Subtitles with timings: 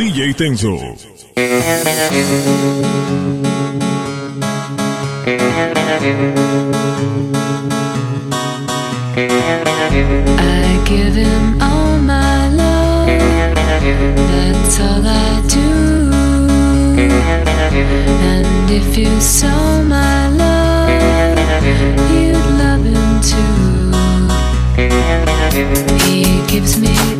[0.00, 0.72] DJ Tenxo.
[10.38, 13.08] I give him all my love.
[14.30, 15.68] That's all I do.
[18.32, 20.88] And if you saw my love,
[22.10, 23.92] you'd love him too.
[26.06, 27.19] He gives me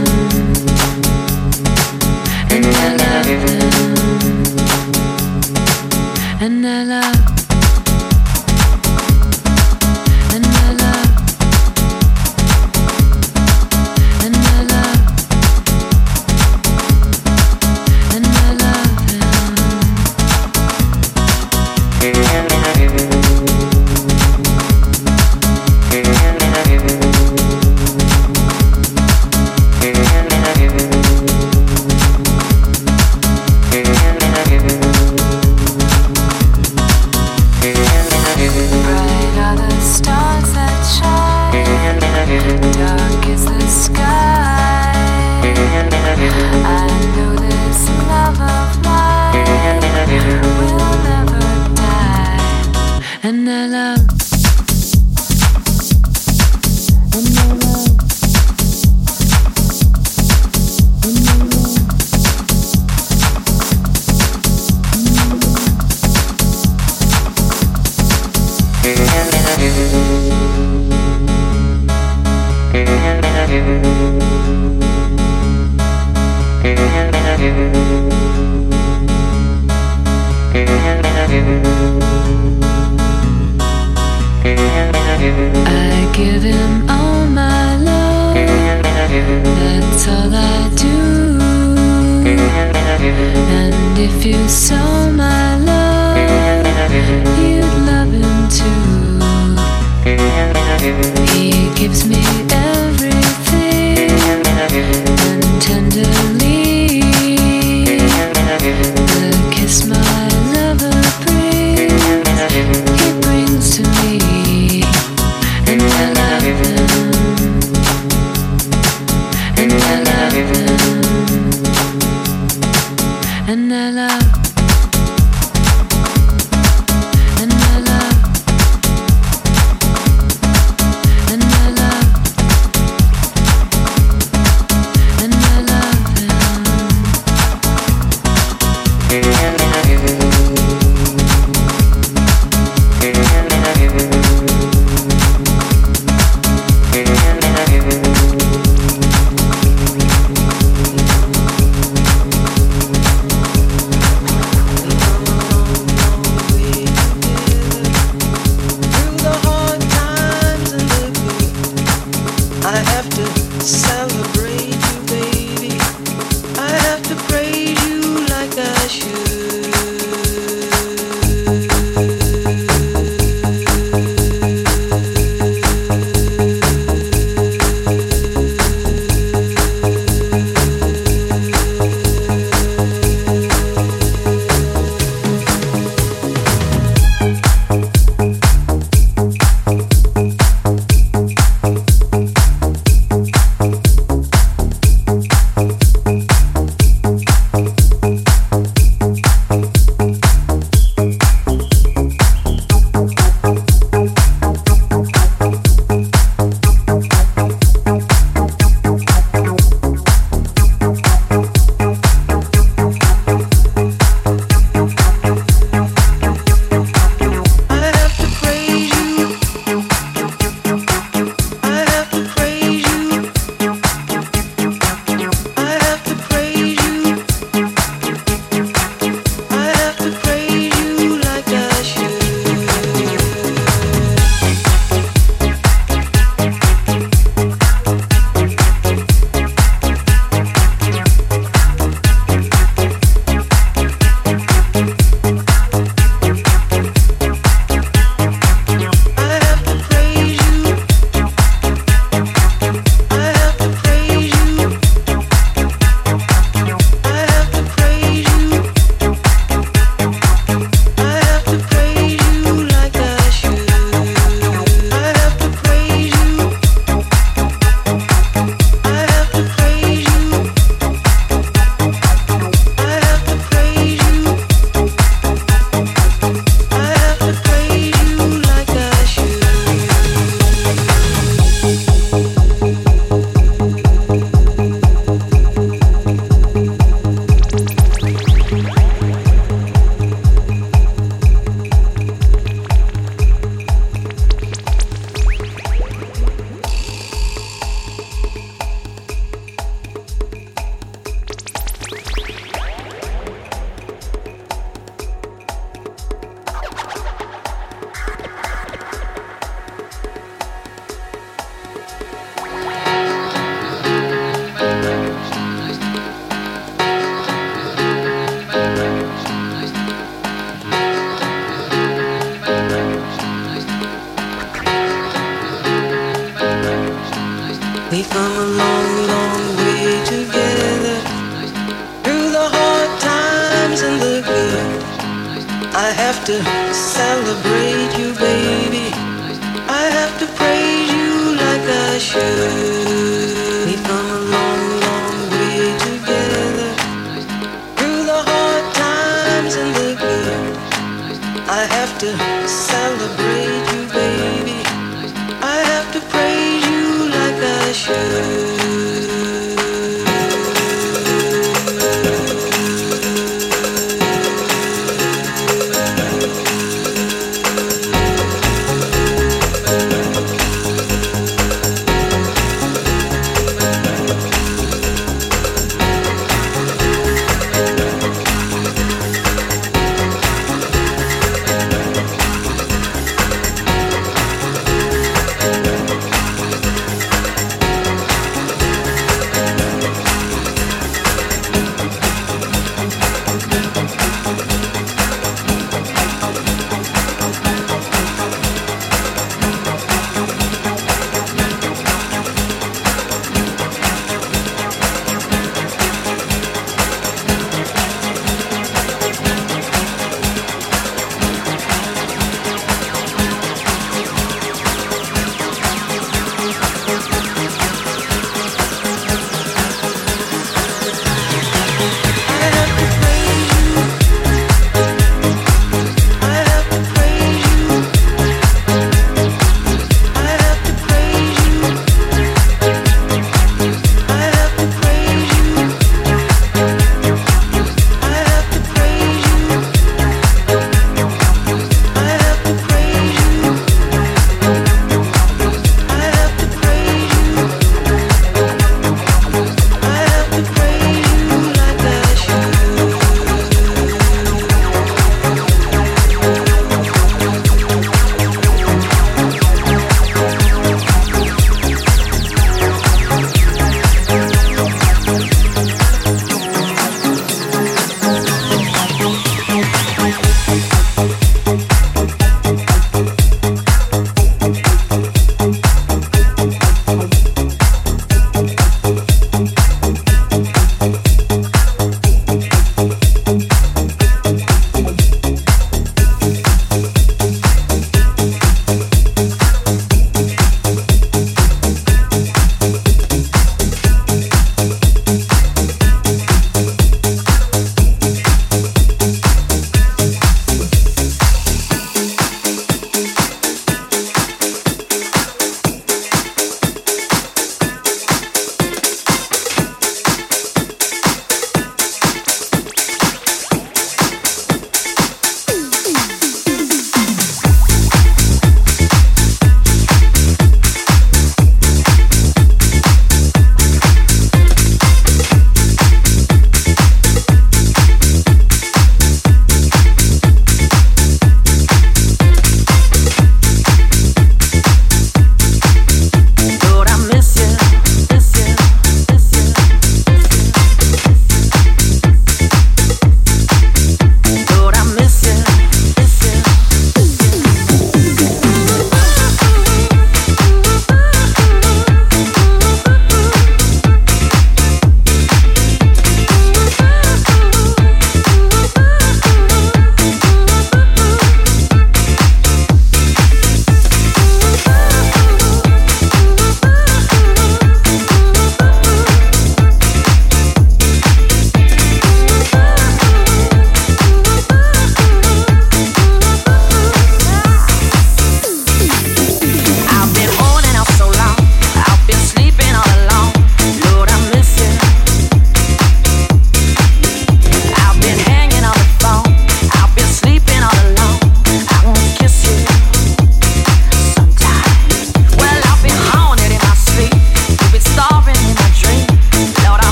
[94.31, 94.90] you so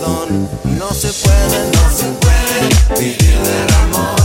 [0.00, 0.48] perdón.
[0.78, 4.19] No se puede, no se puede vivir del amor.